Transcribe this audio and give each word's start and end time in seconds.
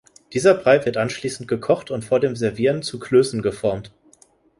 Dieser 0.33 0.55
Brei 0.55 0.83
wird 0.83 0.97
anschließend 0.97 1.47
gekocht 1.47 1.91
und 1.91 2.03
vor 2.03 2.19
dem 2.19 2.35
Servieren 2.35 2.81
zu 2.81 2.97
Klößen 2.97 3.43
geformt. 3.43 3.91